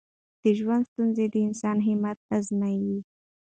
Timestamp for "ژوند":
0.57-0.83